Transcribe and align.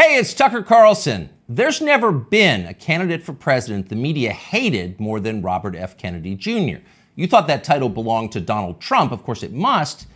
Hey, 0.00 0.16
it's 0.16 0.32
Tucker 0.32 0.62
Carlson. 0.62 1.28
There's 1.46 1.82
never 1.82 2.10
been 2.10 2.64
a 2.64 2.72
candidate 2.72 3.22
for 3.22 3.34
president 3.34 3.90
the 3.90 3.96
media 3.96 4.32
hated 4.32 4.98
more 4.98 5.20
than 5.20 5.42
Robert 5.42 5.76
F. 5.76 5.98
Kennedy 5.98 6.34
Jr. 6.34 6.78
You 7.16 7.26
thought 7.26 7.46
that 7.48 7.64
title 7.64 7.90
belonged 7.90 8.32
to 8.32 8.40
Donald 8.40 8.80
Trump. 8.80 9.12
Of 9.12 9.22
course, 9.22 9.42
it 9.42 9.52
must. 9.52 10.06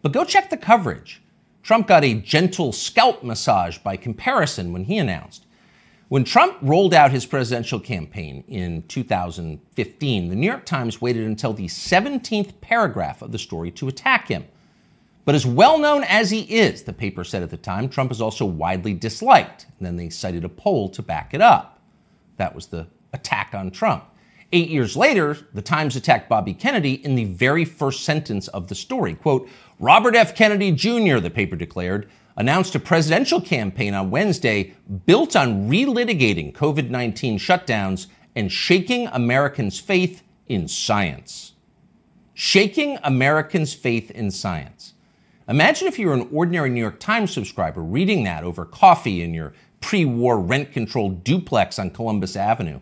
But 0.00 0.12
go 0.12 0.24
check 0.24 0.48
the 0.48 0.56
coverage. 0.56 1.20
Trump 1.64 1.88
got 1.88 2.04
a 2.04 2.14
gentle 2.14 2.70
scalp 2.70 3.24
massage 3.24 3.78
by 3.78 3.96
comparison 3.96 4.72
when 4.72 4.84
he 4.84 4.96
announced. 4.96 5.44
When 6.08 6.22
Trump 6.22 6.58
rolled 6.62 6.94
out 6.94 7.10
his 7.10 7.26
presidential 7.26 7.80
campaign 7.80 8.44
in 8.46 8.84
2015, 8.84 10.28
the 10.28 10.36
New 10.36 10.46
York 10.46 10.64
Times 10.64 11.00
waited 11.00 11.26
until 11.26 11.52
the 11.52 11.66
17th 11.66 12.60
paragraph 12.60 13.20
of 13.20 13.32
the 13.32 13.40
story 13.40 13.72
to 13.72 13.88
attack 13.88 14.28
him. 14.28 14.44
But 15.24 15.34
as 15.34 15.46
well 15.46 15.78
known 15.78 16.02
as 16.04 16.30
he 16.30 16.40
is, 16.40 16.82
the 16.82 16.92
paper 16.92 17.22
said 17.22 17.42
at 17.42 17.50
the 17.50 17.56
time, 17.56 17.88
Trump 17.88 18.10
is 18.10 18.20
also 18.20 18.44
widely 18.44 18.92
disliked. 18.92 19.66
And 19.78 19.86
then 19.86 19.96
they 19.96 20.08
cited 20.08 20.44
a 20.44 20.48
poll 20.48 20.88
to 20.90 21.02
back 21.02 21.32
it 21.32 21.40
up. 21.40 21.80
That 22.38 22.54
was 22.54 22.66
the 22.66 22.88
attack 23.12 23.54
on 23.54 23.70
Trump. 23.70 24.04
Eight 24.54 24.68
years 24.68 24.96
later, 24.96 25.38
the 25.54 25.62
Times 25.62 25.96
attacked 25.96 26.28
Bobby 26.28 26.52
Kennedy 26.52 26.94
in 27.04 27.14
the 27.14 27.24
very 27.24 27.64
first 27.64 28.04
sentence 28.04 28.48
of 28.48 28.68
the 28.68 28.74
story. 28.74 29.14
Quote, 29.14 29.48
Robert 29.78 30.14
F. 30.14 30.34
Kennedy 30.34 30.72
Jr., 30.72 31.18
the 31.18 31.30
paper 31.30 31.56
declared, 31.56 32.10
announced 32.36 32.74
a 32.74 32.80
presidential 32.80 33.40
campaign 33.40 33.94
on 33.94 34.10
Wednesday 34.10 34.74
built 35.06 35.36
on 35.36 35.70
relitigating 35.70 36.52
COVID 36.52 36.90
19 36.90 37.38
shutdowns 37.38 38.08
and 38.34 38.52
shaking 38.52 39.06
Americans' 39.08 39.80
faith 39.80 40.22
in 40.48 40.68
science. 40.68 41.52
Shaking 42.34 42.98
Americans' 43.02 43.74
faith 43.74 44.10
in 44.10 44.30
science. 44.30 44.94
Imagine 45.48 45.88
if 45.88 45.98
you 45.98 46.06
were 46.06 46.14
an 46.14 46.28
ordinary 46.32 46.70
New 46.70 46.80
York 46.80 47.00
Times 47.00 47.32
subscriber 47.32 47.82
reading 47.82 48.22
that 48.24 48.44
over 48.44 48.64
coffee 48.64 49.22
in 49.22 49.34
your 49.34 49.52
pre 49.80 50.04
war 50.04 50.38
rent 50.38 50.72
controlled 50.72 51.24
duplex 51.24 51.78
on 51.78 51.90
Columbus 51.90 52.36
Avenue. 52.36 52.80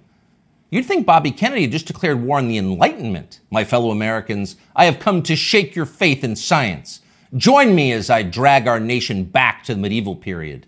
You'd 0.70 0.86
think 0.86 1.06
Bobby 1.06 1.32
Kennedy 1.32 1.62
had 1.62 1.72
just 1.72 1.86
declared 1.86 2.22
war 2.22 2.38
on 2.38 2.48
the 2.48 2.58
Enlightenment. 2.58 3.40
My 3.50 3.64
fellow 3.64 3.90
Americans, 3.90 4.56
I 4.76 4.84
have 4.84 5.00
come 5.00 5.22
to 5.22 5.34
shake 5.34 5.74
your 5.74 5.86
faith 5.86 6.22
in 6.22 6.36
science. 6.36 7.00
Join 7.36 7.74
me 7.74 7.92
as 7.92 8.10
I 8.10 8.22
drag 8.22 8.68
our 8.68 8.78
nation 8.78 9.24
back 9.24 9.64
to 9.64 9.74
the 9.74 9.80
medieval 9.80 10.14
period. 10.14 10.66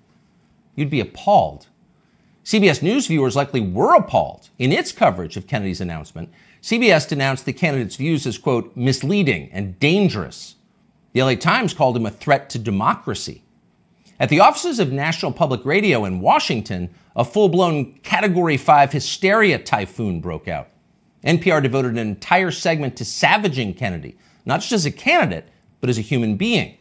You'd 0.74 0.90
be 0.90 1.00
appalled. 1.00 1.66
CBS 2.44 2.82
News 2.82 3.06
viewers 3.06 3.36
likely 3.36 3.60
were 3.60 3.94
appalled. 3.94 4.48
In 4.58 4.72
its 4.72 4.90
coverage 4.90 5.36
of 5.36 5.46
Kennedy's 5.46 5.80
announcement, 5.80 6.30
CBS 6.60 7.08
denounced 7.08 7.44
the 7.44 7.52
candidate's 7.52 7.96
views 7.96 8.26
as, 8.26 8.38
quote, 8.38 8.76
misleading 8.76 9.50
and 9.52 9.78
dangerous. 9.78 10.56
The 11.12 11.22
LA 11.22 11.34
Times 11.34 11.74
called 11.74 11.96
him 11.96 12.06
a 12.06 12.10
threat 12.10 12.48
to 12.50 12.58
democracy. 12.58 13.42
At 14.18 14.28
the 14.28 14.40
offices 14.40 14.78
of 14.78 14.92
National 14.92 15.32
Public 15.32 15.64
Radio 15.64 16.04
in 16.04 16.20
Washington, 16.20 16.90
a 17.14 17.24
full 17.24 17.48
blown 17.48 17.94
Category 17.98 18.56
5 18.56 18.92
hysteria 18.92 19.58
typhoon 19.58 20.20
broke 20.20 20.48
out. 20.48 20.68
NPR 21.24 21.62
devoted 21.62 21.92
an 21.92 21.98
entire 21.98 22.50
segment 22.50 22.96
to 22.96 23.04
savaging 23.04 23.74
Kennedy, 23.74 24.16
not 24.44 24.60
just 24.60 24.72
as 24.72 24.86
a 24.86 24.90
candidate, 24.90 25.48
but 25.80 25.90
as 25.90 25.98
a 25.98 26.02
human 26.02 26.36
being. 26.36 26.78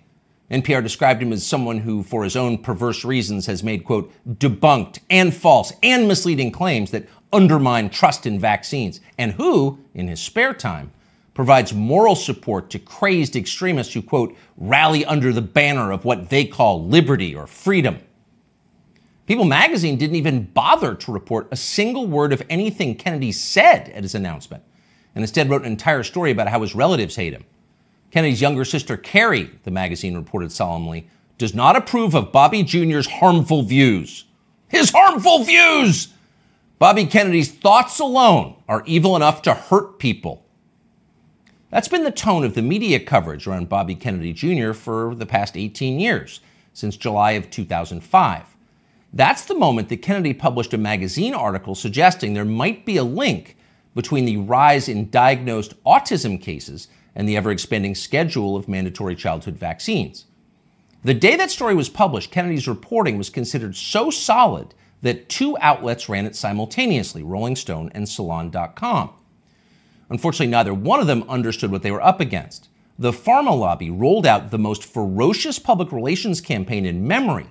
NPR 0.49 0.83
described 0.83 1.21
him 1.21 1.31
as 1.31 1.45
someone 1.45 1.79
who, 1.79 2.03
for 2.03 2.23
his 2.23 2.35
own 2.35 2.57
perverse 2.57 3.05
reasons, 3.05 3.45
has 3.45 3.63
made, 3.63 3.85
quote, 3.85 4.11
debunked 4.27 4.99
and 5.09 5.33
false 5.33 5.73
and 5.81 6.07
misleading 6.07 6.51
claims 6.51 6.91
that 6.91 7.07
undermine 7.31 7.89
trust 7.89 8.25
in 8.25 8.39
vaccines, 8.39 8.99
and 9.17 9.33
who, 9.33 9.79
in 9.93 10.09
his 10.09 10.19
spare 10.19 10.53
time, 10.53 10.91
provides 11.33 11.73
moral 11.73 12.15
support 12.15 12.69
to 12.69 12.79
crazed 12.79 13.35
extremists 13.35 13.93
who, 13.93 14.01
quote, 14.01 14.35
rally 14.57 15.05
under 15.05 15.31
the 15.31 15.41
banner 15.41 15.91
of 15.91 16.03
what 16.03 16.29
they 16.29 16.45
call 16.45 16.85
liberty 16.85 17.33
or 17.33 17.47
freedom. 17.47 17.99
People 19.25 19.45
magazine 19.45 19.97
didn't 19.97 20.17
even 20.17 20.43
bother 20.43 20.93
to 20.95 21.11
report 21.11 21.47
a 21.51 21.55
single 21.55 22.05
word 22.05 22.33
of 22.33 22.43
anything 22.49 22.95
Kennedy 22.95 23.31
said 23.31 23.89
at 23.89 24.03
his 24.03 24.13
announcement, 24.13 24.63
and 25.15 25.23
instead 25.23 25.49
wrote 25.49 25.61
an 25.61 25.71
entire 25.71 26.03
story 26.03 26.31
about 26.31 26.49
how 26.49 26.61
his 26.61 26.75
relatives 26.75 27.15
hate 27.15 27.33
him. 27.33 27.45
Kennedy's 28.11 28.41
younger 28.41 28.65
sister, 28.65 28.97
Kerry, 28.97 29.49
the 29.63 29.71
magazine 29.71 30.15
reported 30.15 30.51
solemnly, 30.51 31.07
does 31.37 31.55
not 31.55 31.77
approve 31.77 32.13
of 32.13 32.33
Bobby 32.33 32.61
Jr.'s 32.61 33.07
harmful 33.07 33.63
views. 33.63 34.25
His 34.67 34.91
harmful 34.91 35.43
views! 35.43 36.09
Bobby 36.77 37.05
Kennedy's 37.05 37.51
thoughts 37.51 37.99
alone 37.99 38.55
are 38.67 38.83
evil 38.85 39.15
enough 39.15 39.43
to 39.43 39.53
hurt 39.53 39.97
people. 39.97 40.43
That's 41.71 41.87
been 41.87 42.03
the 42.03 42.11
tone 42.11 42.43
of 42.43 42.53
the 42.53 42.61
media 42.61 42.99
coverage 42.99 43.47
around 43.47 43.69
Bobby 43.69 43.95
Kennedy 43.95 44.33
Jr. 44.33 44.73
for 44.73 45.15
the 45.15 45.25
past 45.25 45.55
18 45.55 46.01
years, 46.01 46.41
since 46.73 46.97
July 46.97 47.31
of 47.31 47.49
2005. 47.49 48.43
That's 49.13 49.45
the 49.45 49.55
moment 49.55 49.87
that 49.87 50.01
Kennedy 50.01 50.33
published 50.33 50.73
a 50.73 50.77
magazine 50.77 51.33
article 51.33 51.73
suggesting 51.73 52.33
there 52.33 52.43
might 52.43 52.85
be 52.85 52.97
a 52.97 53.05
link 53.05 53.55
between 53.95 54.25
the 54.25 54.35
rise 54.37 54.89
in 54.89 55.09
diagnosed 55.09 55.81
autism 55.85 56.41
cases 56.41 56.89
and 57.15 57.27
the 57.27 57.37
ever 57.37 57.51
expanding 57.51 57.95
schedule 57.95 58.57
of 58.57 58.67
mandatory 58.67 59.15
childhood 59.15 59.57
vaccines. 59.57 60.25
The 61.03 61.13
day 61.13 61.37
that 61.37 61.51
story 61.51 61.73
was 61.73 61.89
published, 61.89 62.31
Kennedy's 62.31 62.67
reporting 62.67 63.17
was 63.17 63.29
considered 63.29 63.77
so 63.77 64.09
solid 64.09 64.73
that 65.01 65.29
two 65.29 65.57
outlets 65.61 66.09
ran 66.09 66.25
it 66.25 66.35
simultaneously 66.35 67.23
Rolling 67.23 67.55
Stone 67.55 67.91
and 67.93 68.07
Salon.com. 68.07 69.11
Unfortunately, 70.11 70.51
neither 70.51 70.73
one 70.73 70.99
of 70.99 71.07
them 71.07 71.23
understood 71.29 71.71
what 71.71 71.83
they 71.83 71.91
were 71.91 72.03
up 72.03 72.19
against. 72.19 72.67
The 72.99 73.13
pharma 73.13 73.57
lobby 73.57 73.89
rolled 73.89 74.27
out 74.27 74.51
the 74.51 74.59
most 74.59 74.83
ferocious 74.83 75.57
public 75.57 75.93
relations 75.93 76.41
campaign 76.41 76.85
in 76.85 77.07
memory, 77.07 77.47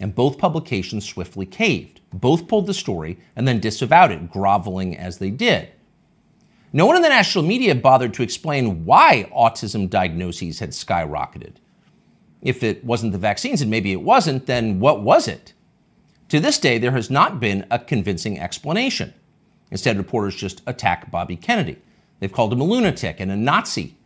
and 0.00 0.14
both 0.14 0.38
publications 0.38 1.06
swiftly 1.06 1.44
caved. 1.44 2.00
Both 2.10 2.48
pulled 2.48 2.66
the 2.66 2.72
story 2.72 3.18
and 3.36 3.46
then 3.46 3.60
disavowed 3.60 4.10
it, 4.10 4.30
groveling 4.30 4.96
as 4.96 5.18
they 5.18 5.30
did. 5.30 5.68
No 6.72 6.86
one 6.86 6.96
in 6.96 7.02
the 7.02 7.10
national 7.10 7.44
media 7.44 7.74
bothered 7.74 8.14
to 8.14 8.22
explain 8.22 8.86
why 8.86 9.30
autism 9.30 9.90
diagnoses 9.90 10.60
had 10.60 10.70
skyrocketed. 10.70 11.56
If 12.40 12.62
it 12.62 12.82
wasn't 12.84 13.12
the 13.12 13.18
vaccines, 13.18 13.60
and 13.60 13.70
maybe 13.70 13.92
it 13.92 14.00
wasn't, 14.00 14.46
then 14.46 14.80
what 14.80 15.02
was 15.02 15.28
it? 15.28 15.52
To 16.30 16.40
this 16.40 16.58
day, 16.58 16.78
there 16.78 16.92
has 16.92 17.10
not 17.10 17.38
been 17.38 17.66
a 17.70 17.78
convincing 17.78 18.40
explanation. 18.40 19.12
Instead, 19.70 19.98
reporters 19.98 20.36
just 20.36 20.62
attack 20.66 21.10
Bobby 21.10 21.36
Kennedy. 21.36 21.82
They've 22.20 22.32
called 22.32 22.52
him 22.52 22.60
a 22.60 22.64
lunatic 22.64 23.20
and 23.20 23.30
a 23.30 23.36
Nazi. 23.36 23.96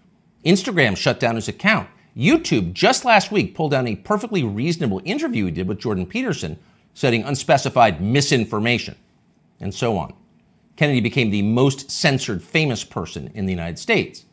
Instagram 0.45 0.97
shut 0.97 1.21
down 1.21 1.37
his 1.37 1.49
account. 1.49 1.89
YouTube 2.17 2.73
just 2.73 3.05
last 3.05 3.33
week 3.33 3.55
pulled 3.55 3.71
down 3.71 3.87
a 3.87 3.97
perfectly 3.97 4.43
reasonable 4.43 5.01
interview 5.05 5.47
he 5.47 5.51
did 5.51 5.69
with 5.69 5.79
Jordan 5.79 6.07
Peterson, 6.07 6.59
citing 6.95 7.23
unspecified 7.25 8.03
misinformation, 8.03 8.97
and 9.61 9.75
so 9.75 9.97
on. 9.97 10.13
Kennedy 10.77 11.01
became 11.01 11.31
the 11.31 11.43
most 11.43 11.91
censored 11.91 12.43
famous 12.43 12.85
person 12.85 13.31
in 13.35 13.47
the 13.47 13.53
United 13.53 13.79
States. 13.79 14.25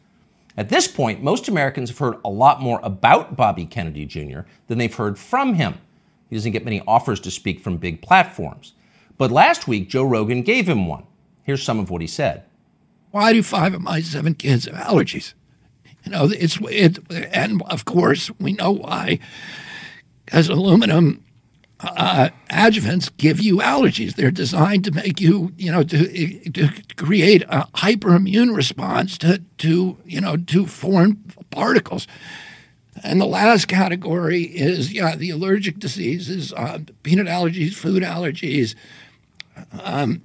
At 0.57 0.69
this 0.69 0.87
point, 0.87 1.23
most 1.23 1.47
Americans 1.47 1.89
have 1.89 1.99
heard 1.99 2.17
a 2.25 2.29
lot 2.29 2.61
more 2.61 2.81
about 2.83 3.37
Bobby 3.37 3.65
Kennedy 3.65 4.05
Jr. 4.05 4.41
than 4.67 4.77
they've 4.77 4.93
heard 4.93 5.17
from 5.17 5.53
him. 5.53 5.75
He 6.29 6.35
doesn't 6.35 6.51
get 6.51 6.65
many 6.65 6.81
offers 6.85 7.19
to 7.21 7.31
speak 7.31 7.61
from 7.61 7.77
big 7.77 8.01
platforms. 8.01 8.73
But 9.17 9.31
last 9.31 9.67
week, 9.67 9.89
Joe 9.89 10.03
Rogan 10.03 10.41
gave 10.41 10.67
him 10.67 10.85
one. 10.85 11.03
Here's 11.43 11.63
some 11.63 11.79
of 11.79 11.89
what 11.89 12.01
he 12.01 12.07
said. 12.07 12.43
Why 13.11 13.33
do 13.33 13.43
five 13.43 13.73
of 13.73 13.81
my 13.81 14.01
seven 14.01 14.35
kids 14.35 14.65
have 14.65 14.75
allergies? 14.75 15.33
You 16.05 16.11
know, 16.11 16.29
it's 16.31 16.57
it, 16.61 16.99
and 17.33 17.61
of 17.63 17.85
course 17.85 18.31
we 18.39 18.53
know 18.53 18.71
why, 18.71 19.19
because 20.25 20.47
aluminum 20.47 21.23
uh, 21.81 22.29
adjuvants 22.49 23.09
give 23.17 23.39
you 23.39 23.57
allergies. 23.57 24.15
They're 24.15 24.31
designed 24.31 24.83
to 24.85 24.91
make 24.91 25.21
you, 25.21 25.53
you 25.57 25.71
know, 25.71 25.83
to, 25.83 26.49
to 26.51 26.69
create 26.95 27.43
a 27.43 27.67
hyperimmune 27.75 28.55
response 28.55 29.17
to, 29.19 29.41
to, 29.59 29.97
you 30.05 30.21
know, 30.21 30.37
to 30.37 30.65
foreign 30.65 31.15
particles. 31.51 32.07
And 33.01 33.21
the 33.21 33.25
last 33.25 33.67
category 33.67 34.43
is, 34.43 34.91
yeah, 34.91 35.15
the 35.15 35.29
allergic 35.29 35.79
diseases, 35.79 36.51
uh, 36.53 36.79
peanut 37.03 37.27
allergies, 37.27 37.73
food 37.73 38.03
allergies, 38.03 38.75
um, 39.81 40.21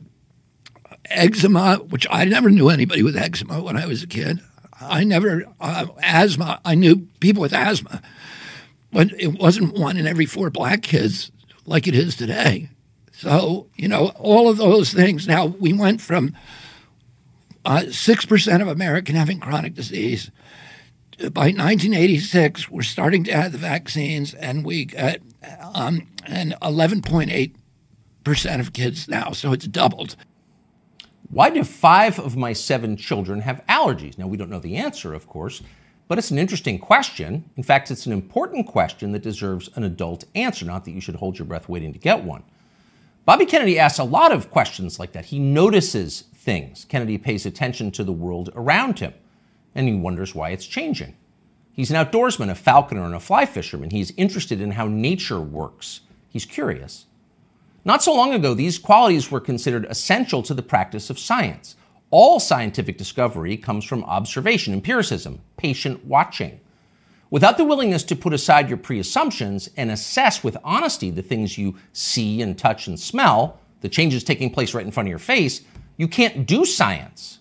eczema, 1.07 1.77
which 1.77 2.07
I 2.11 2.25
never 2.25 2.51
knew 2.51 2.69
anybody 2.69 3.03
with 3.03 3.17
eczema 3.17 3.63
when 3.63 3.77
I 3.77 3.87
was 3.87 4.03
a 4.03 4.07
kid. 4.07 4.41
I 4.81 5.05
never, 5.05 5.45
uh, 5.61 5.87
asthma, 6.03 6.61
I 6.65 6.75
knew 6.75 7.09
people 7.21 7.41
with 7.41 7.53
asthma, 7.53 8.03
but 8.93 9.09
it 9.19 9.39
wasn't 9.39 9.75
one 9.75 9.97
in 9.97 10.07
every 10.07 10.27
four 10.27 10.51
black 10.51 10.83
kids 10.83 11.31
like 11.65 11.87
it 11.87 11.95
is 11.95 12.17
today. 12.17 12.71
So, 13.13 13.69
you 13.77 13.89
know, 13.89 14.09
all 14.17 14.49
of 14.49 14.57
those 14.57 14.93
things. 14.93 15.29
Now, 15.29 15.47
we 15.47 15.73
went 15.73 16.01
from 16.01 16.37
uh, 17.65 17.85
6% 17.87 18.61
of 18.61 18.69
American 18.69 19.15
having 19.15 19.41
chronic 19.41 19.75
disease. 19.75 20.31
By 21.19 21.53
1986, 21.53 22.71
we're 22.71 22.83
starting 22.83 23.25
to 23.25 23.31
add 23.31 23.53
the 23.53 23.59
vaccines, 23.59 24.35
and 24.35 24.65
we 24.65 24.87
got 24.87 25.19
um, 25.75 26.09
and 26.27 26.55
11.8% 26.61 28.61
of 28.61 28.73
kids 28.73 29.09
now. 29.09 29.33
So 29.33 29.53
it's 29.53 29.67
doubled. 29.67 30.17
Why 31.31 31.51
do 31.51 31.65
five 31.65 32.19
of 32.19 32.37
my 32.37 32.53
seven 32.53 32.97
children 32.97 33.41
have 33.41 33.65
allergies? 33.69 34.19
Now, 34.19 34.27
we 34.27 34.37
don't 34.37 34.51
know 34.51 34.61
the 34.61 34.77
answer, 34.77 35.15
of 35.15 35.27
course, 35.27 35.63
But 36.07 36.19
it's 36.19 36.31
an 36.31 36.39
interesting 36.39 36.79
question. 36.79 37.51
In 37.57 37.63
fact, 37.63 37.91
it's 37.91 38.07
an 38.07 38.13
important 38.13 38.67
question 38.67 39.13
that 39.13 39.23
deserves 39.23 39.71
an 39.75 39.85
adult 39.85 40.25
answer, 40.35 40.65
not 40.65 40.85
that 40.85 40.91
you 40.93 41.01
should 41.01 41.17
hold 41.17 41.39
your 41.39 41.47
breath 41.47 41.69
waiting 41.69 41.93
to 41.93 41.99
get 41.99 42.25
one. 42.25 42.43
Bobby 43.25 43.47
Kennedy 43.47 43.79
asks 43.79 43.99
a 43.99 44.05
lot 44.05 44.33
of 44.33 44.51
questions 44.51 44.99
like 44.99 45.13
that. 45.13 45.27
He 45.27 45.39
notices 45.39 46.25
things. 46.35 46.85
Kennedy 46.85 47.17
pays 47.17 47.47
attention 47.47 47.91
to 47.93 48.05
the 48.05 48.13
world 48.13 48.51
around 48.55 48.99
him, 48.99 49.15
and 49.75 49.89
he 49.89 49.95
wonders 49.95 50.35
why 50.35 50.51
it's 50.51 50.67
changing. 50.67 51.17
He's 51.73 51.91
an 51.91 51.97
outdoorsman, 51.97 52.51
a 52.51 52.55
falconer, 52.55 53.05
and 53.05 53.15
a 53.15 53.21
fly 53.21 53.47
fisherman. 53.47 53.91
He's 53.91 54.13
interested 54.13 54.61
in 54.61 54.73
how 54.73 54.87
nature 54.87 55.41
works. 55.41 56.01
He's 56.29 56.45
curious. 56.45 57.07
Not 57.85 58.03
so 58.03 58.15
long 58.15 58.33
ago, 58.33 58.55
these 58.55 58.79
qualities 58.79 59.31
were 59.31 59.41
considered 59.41 59.85
essential 59.87 60.43
to 60.45 60.55
the 60.55 60.63
practice 60.63 61.11
of 61.11 61.19
science. 61.19 61.77
All 62.11 62.41
scientific 62.41 62.97
discovery 62.97 63.57
comes 63.57 63.85
from 63.85 64.05
observation, 64.05 64.73
empiricism, 64.73 65.41
patient 65.57 66.05
watching. 66.07 66.61
Without 67.29 67.59
the 67.59 67.65
willingness 67.65 68.05
to 68.05 68.17
put 68.17 68.33
aside 68.33 68.69
your 68.69 68.79
pre 68.79 68.99
assumptions 68.99 69.69
and 69.77 69.91
assess 69.91 70.43
with 70.43 70.57
honesty 70.65 71.11
the 71.11 71.23
things 71.23 71.59
you 71.59 71.77
see 71.93 72.41
and 72.41 72.57
touch 72.57 72.87
and 72.87 72.99
smell, 72.99 73.59
the 73.81 73.89
changes 73.89 74.25
taking 74.25 74.51
place 74.51 74.73
right 74.73 74.87
in 74.87 74.93
front 74.93 75.09
of 75.09 75.11
your 75.11 75.19
face, 75.19 75.63
you 75.97 76.09
can't 76.09 76.47
do 76.47 76.65
science. 76.65 77.41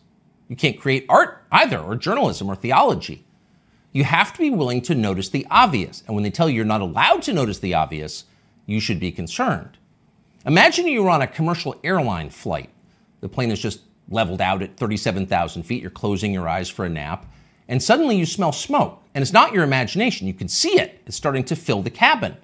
You 0.50 0.56
can't 0.56 0.80
create 0.80 1.06
art 1.08 1.44
either, 1.52 1.80
or 1.80 1.96
journalism, 1.96 2.50
or 2.50 2.56
theology. 2.56 3.24
You 3.92 4.04
have 4.04 4.34
to 4.34 4.40
be 4.40 4.50
willing 4.50 4.82
to 4.82 4.96
notice 4.96 5.30
the 5.30 5.48
obvious. 5.50 6.04
And 6.06 6.16
when 6.16 6.24
they 6.24 6.32
tell 6.32 6.50
you 6.50 6.58
you're 6.58 6.66
not 6.66 6.82
allowed 6.82 7.22
to 7.24 7.34
notice 7.34 7.60
the 7.60 7.76
obvious, 7.76 8.26
you 8.66 8.80
should 8.80 9.00
be 9.00 9.12
concerned. 9.12 9.78
Imagine 10.46 10.88
you're 10.88 11.10
on 11.10 11.22
a 11.22 11.28
commercial 11.28 11.80
airline 11.84 12.30
flight. 12.30 12.70
The 13.22 13.30
plane 13.30 13.52
is 13.52 13.62
just 13.62 13.82
leveled 14.10 14.42
out 14.42 14.62
at 14.62 14.76
37,000 14.76 15.64
feet. 15.64 15.82
You're 15.82 15.92
closing 15.92 16.34
your 16.34 16.50
eyes 16.50 16.70
for 16.70 16.86
a 16.86 16.90
nap. 16.90 17.26
And 17.68 17.82
suddenly 17.82 18.18
you 18.18 18.26
smell 18.26 18.52
smoke. 18.52 19.02
And 19.16 19.22
it's 19.22 19.32
not 19.32 19.54
your 19.54 19.64
imagination. 19.64 20.28
You 20.28 20.34
can 20.34 20.50
see 20.50 20.80
it. 20.80 21.02
It's 21.06 21.16
starting 21.16 21.46
to 21.46 21.56
fill 21.56 21.82
the 21.82 21.90
cabin. 21.90 22.36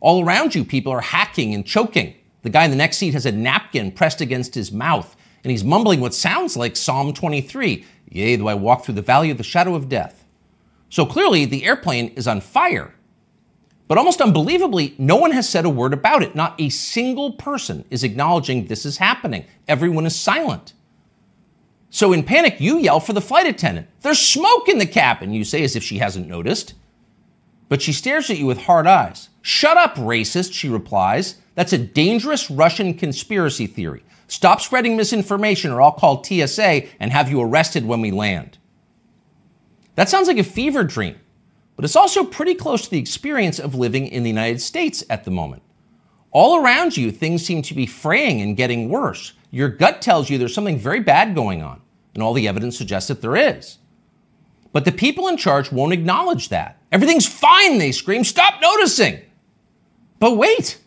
All 0.00 0.24
around 0.24 0.54
you, 0.54 0.64
people 0.64 0.92
are 0.92 1.00
hacking 1.00 1.54
and 1.54 1.64
choking. 1.64 2.14
The 2.42 2.50
guy 2.50 2.64
in 2.64 2.70
the 2.70 2.76
next 2.76 2.98
seat 2.98 3.14
has 3.14 3.26
a 3.26 3.32
napkin 3.32 3.92
pressed 3.92 4.20
against 4.20 4.54
his 4.54 4.70
mouth, 4.70 5.16
and 5.42 5.50
he's 5.50 5.64
mumbling 5.64 6.00
what 6.00 6.14
sounds 6.14 6.56
like 6.56 6.76
Psalm 6.76 7.12
23 7.12 7.84
Yea, 8.10 8.36
though 8.36 8.48
I 8.48 8.54
walk 8.54 8.84
through 8.84 8.94
the 8.94 9.02
valley 9.02 9.30
of 9.30 9.38
the 9.38 9.44
shadow 9.44 9.74
of 9.74 9.88
death. 9.88 10.24
So 10.88 11.04
clearly, 11.04 11.44
the 11.44 11.64
airplane 11.64 12.08
is 12.10 12.26
on 12.26 12.40
fire. 12.40 12.94
But 13.88 13.96
almost 13.96 14.20
unbelievably, 14.20 14.94
no 14.98 15.16
one 15.16 15.32
has 15.32 15.48
said 15.48 15.64
a 15.64 15.70
word 15.70 15.94
about 15.94 16.22
it. 16.22 16.34
Not 16.34 16.60
a 16.60 16.68
single 16.68 17.32
person 17.32 17.86
is 17.90 18.04
acknowledging 18.04 18.66
this 18.66 18.84
is 18.84 18.98
happening. 18.98 19.46
Everyone 19.66 20.04
is 20.04 20.14
silent. 20.14 20.74
So 21.90 22.12
in 22.12 22.22
panic, 22.22 22.60
you 22.60 22.78
yell 22.78 23.00
for 23.00 23.14
the 23.14 23.22
flight 23.22 23.46
attendant. 23.46 23.88
There's 24.02 24.18
smoke 24.18 24.68
in 24.68 24.76
the 24.76 24.86
cabin, 24.86 25.32
you 25.32 25.42
say 25.42 25.64
as 25.64 25.74
if 25.74 25.82
she 25.82 25.98
hasn't 25.98 26.28
noticed. 26.28 26.74
But 27.70 27.80
she 27.80 27.94
stares 27.94 28.28
at 28.28 28.36
you 28.36 28.44
with 28.44 28.62
hard 28.62 28.86
eyes. 28.86 29.30
Shut 29.40 29.78
up, 29.78 29.94
racist, 29.94 30.52
she 30.52 30.68
replies. 30.68 31.36
That's 31.54 31.72
a 31.72 31.78
dangerous 31.78 32.50
Russian 32.50 32.92
conspiracy 32.92 33.66
theory. 33.66 34.02
Stop 34.26 34.60
spreading 34.60 34.96
misinformation 34.96 35.70
or 35.70 35.80
I'll 35.80 35.92
call 35.92 36.22
TSA 36.22 36.82
and 37.00 37.10
have 37.10 37.30
you 37.30 37.40
arrested 37.40 37.86
when 37.86 38.02
we 38.02 38.10
land. 38.10 38.58
That 39.94 40.10
sounds 40.10 40.28
like 40.28 40.38
a 40.38 40.44
fever 40.44 40.84
dream, 40.84 41.18
but 41.78 41.84
it's 41.84 41.94
also 41.94 42.24
pretty 42.24 42.56
close 42.56 42.82
to 42.82 42.90
the 42.90 42.98
experience 42.98 43.60
of 43.60 43.72
living 43.72 44.08
in 44.08 44.24
the 44.24 44.28
United 44.28 44.60
States 44.60 45.04
at 45.08 45.22
the 45.22 45.30
moment. 45.30 45.62
All 46.32 46.60
around 46.60 46.96
you, 46.96 47.12
things 47.12 47.46
seem 47.46 47.62
to 47.62 47.72
be 47.72 47.86
fraying 47.86 48.40
and 48.40 48.56
getting 48.56 48.88
worse. 48.88 49.34
Your 49.52 49.68
gut 49.68 50.02
tells 50.02 50.28
you 50.28 50.38
there's 50.38 50.52
something 50.52 50.76
very 50.76 50.98
bad 50.98 51.36
going 51.36 51.62
on, 51.62 51.80
and 52.14 52.22
all 52.22 52.32
the 52.34 52.48
evidence 52.48 52.76
suggests 52.76 53.06
that 53.06 53.22
there 53.22 53.36
is. 53.36 53.78
But 54.72 54.86
the 54.86 54.90
people 54.90 55.28
in 55.28 55.36
charge 55.36 55.70
won't 55.70 55.92
acknowledge 55.92 56.48
that. 56.48 56.82
Everything's 56.90 57.28
fine, 57.28 57.78
they 57.78 57.92
scream. 57.92 58.24
Stop 58.24 58.60
noticing. 58.60 59.20
But 60.18 60.36
wait, 60.36 60.80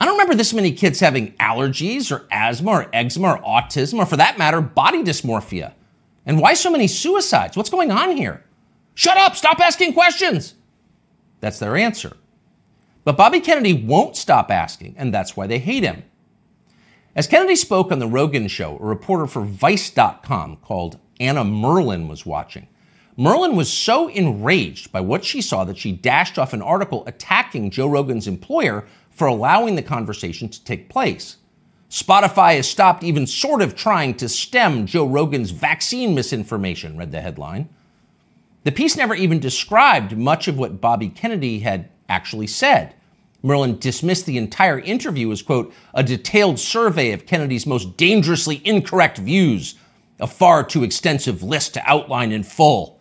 I 0.00 0.04
don't 0.04 0.14
remember 0.14 0.36
this 0.36 0.54
many 0.54 0.70
kids 0.70 1.00
having 1.00 1.32
allergies 1.32 2.12
or 2.12 2.28
asthma 2.30 2.70
or 2.70 2.90
eczema 2.92 3.32
or 3.32 3.38
autism 3.38 3.94
or, 3.98 4.06
for 4.06 4.18
that 4.18 4.38
matter, 4.38 4.60
body 4.60 5.02
dysmorphia. 5.02 5.72
And 6.24 6.38
why 6.38 6.54
so 6.54 6.70
many 6.70 6.86
suicides? 6.86 7.56
What's 7.56 7.70
going 7.70 7.90
on 7.90 8.16
here? 8.16 8.44
Shut 8.94 9.16
up, 9.16 9.36
stop 9.36 9.60
asking 9.60 9.94
questions. 9.94 10.54
That's 11.40 11.58
their 11.58 11.76
answer. 11.76 12.16
But 13.04 13.16
Bobby 13.16 13.40
Kennedy 13.40 13.72
won't 13.72 14.16
stop 14.16 14.50
asking, 14.50 14.94
and 14.96 15.12
that's 15.12 15.36
why 15.36 15.46
they 15.46 15.58
hate 15.58 15.82
him. 15.82 16.04
As 17.14 17.26
Kennedy 17.26 17.56
spoke 17.56 17.90
on 17.90 17.98
The 17.98 18.06
Rogan 18.06 18.48
Show, 18.48 18.78
a 18.78 18.84
reporter 18.84 19.26
for 19.26 19.42
Vice.com 19.42 20.56
called 20.58 20.98
Anna 21.20 21.44
Merlan 21.44 22.08
was 22.08 22.24
watching. 22.24 22.68
Merlan 23.18 23.54
was 23.54 23.70
so 23.70 24.08
enraged 24.08 24.90
by 24.90 25.00
what 25.02 25.24
she 25.24 25.42
saw 25.42 25.64
that 25.64 25.76
she 25.76 25.92
dashed 25.92 26.38
off 26.38 26.54
an 26.54 26.62
article 26.62 27.04
attacking 27.06 27.70
Joe 27.70 27.86
Rogan's 27.86 28.26
employer 28.26 28.86
for 29.10 29.26
allowing 29.26 29.74
the 29.74 29.82
conversation 29.82 30.48
to 30.48 30.64
take 30.64 30.88
place. 30.88 31.36
Spotify 31.90 32.56
has 32.56 32.70
stopped 32.70 33.04
even 33.04 33.26
sort 33.26 33.60
of 33.60 33.76
trying 33.76 34.14
to 34.14 34.28
stem 34.28 34.86
Joe 34.86 35.06
Rogan's 35.06 35.50
vaccine 35.50 36.14
misinformation, 36.14 36.96
read 36.96 37.12
the 37.12 37.20
headline. 37.20 37.68
The 38.64 38.72
piece 38.72 38.96
never 38.96 39.14
even 39.14 39.40
described 39.40 40.16
much 40.16 40.48
of 40.48 40.56
what 40.56 40.80
Bobby 40.80 41.08
Kennedy 41.08 41.60
had 41.60 41.88
actually 42.08 42.46
said. 42.46 42.94
Merlan 43.42 43.80
dismissed 43.80 44.26
the 44.26 44.38
entire 44.38 44.78
interview 44.78 45.32
as, 45.32 45.42
quote, 45.42 45.74
a 45.94 46.04
detailed 46.04 46.60
survey 46.60 47.10
of 47.10 47.26
Kennedy's 47.26 47.66
most 47.66 47.96
dangerously 47.96 48.62
incorrect 48.64 49.18
views, 49.18 49.74
a 50.20 50.28
far 50.28 50.62
too 50.62 50.84
extensive 50.84 51.42
list 51.42 51.74
to 51.74 51.82
outline 51.84 52.30
in 52.30 52.44
full. 52.44 53.00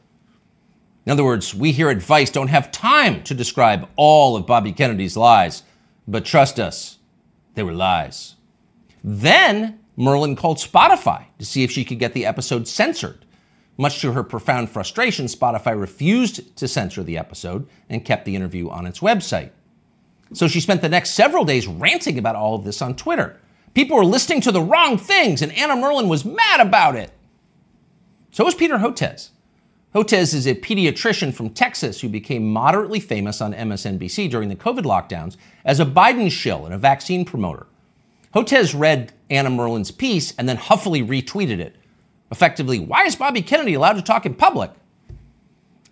In 1.06 1.12
other 1.12 1.24
words, 1.24 1.54
we 1.54 1.72
here 1.72 1.90
at 1.90 2.02
Vice 2.02 2.31
don't 2.31 2.48
have 2.48 2.72
time 2.72 3.24
to 3.24 3.34
describe 3.34 3.88
all 3.96 4.36
of 4.36 4.48
Bobby 4.48 4.72
Kennedy's 4.72 5.18
lies, 5.18 5.63
but 6.08 6.25
trust 6.25 6.60
us, 6.60 6.98
they 7.54 7.63
were 7.63 7.74
lies. 7.74 8.36
Then 9.04 9.80
Merlan 9.98 10.38
called 10.38 10.58
Spotify 10.58 11.25
to 11.38 11.46
see 11.46 11.63
if 11.63 11.72
she 11.72 11.86
could 11.86 12.00
get 12.00 12.13
the 12.13 12.25
episode 12.25 12.68
censored. 12.68 13.25
Much 13.81 14.00
to 14.00 14.12
her 14.12 14.22
profound 14.22 14.69
frustration, 14.69 15.25
Spotify 15.25 15.75
refused 15.75 16.56
to 16.56 16.68
censor 16.68 17.01
the 17.01 17.18
episode 17.18 17.68
and 17.89 18.06
kept 18.06 18.25
the 18.25 18.36
interview 18.36 18.69
on 18.69 18.86
its 18.86 19.00
website. 19.00 19.50
So 20.33 20.48
she 20.48 20.60
spent 20.60 20.83
the 20.83 20.88
next 20.88 21.16
several 21.16 21.45
days 21.45 21.66
ranting 21.66 22.19
about 22.19 22.36
all 22.36 22.54
of 22.54 22.63
this 22.63 22.80
on 22.80 22.95
Twitter. 22.95 23.39
People 23.74 23.98
were 23.98 24.06
listening 24.06 24.39
to 24.42 24.51
the 24.51 24.62
wrong 24.62 25.00
things, 25.00 25.42
and 25.42 25.51
Anna 25.54 25.74
Merlan 25.74 26.07
was 26.07 26.24
mad 26.24 26.60
about 26.60 26.95
it. 26.95 27.10
So 28.30 28.45
was 28.45 28.54
Peter 28.54 28.78
Hotez. 28.78 29.30
Hotez 29.95 30.36
is 30.36 30.45
a 30.45 30.54
pediatrician 30.54 31.34
from 31.34 31.50
Texas 31.50 32.01
who 32.01 32.07
became 32.07 32.54
moderately 32.54 33.00
famous 33.00 33.42
on 33.42 33.51
MSNBC 33.51 34.30
during 34.30 34.50
the 34.50 34.56
COVID 34.56 34.84
lockdowns 34.84 35.38
as 35.66 35.80
a 35.80 35.86
Biden 35.88 36.30
shill 36.30 36.66
and 36.66 36.74
a 36.75 36.77
vaccine 36.77 37.25
promoter. 37.25 37.66
Hotez 38.36 38.80
read 38.80 39.13
Anna 39.32 39.50
Merlan's 39.50 39.89
piece 39.89 40.36
and 40.38 40.48
then 40.48 40.58
huffily 40.58 41.01
retweeted 41.01 41.58
it, 41.58 41.77
Effectively, 42.31 42.79
why 42.79 43.03
is 43.03 43.15
Bobby 43.15 43.41
Kennedy 43.41 43.73
allowed 43.73 43.93
to 43.93 44.01
talk 44.01 44.25
in 44.25 44.33
public? 44.33 44.71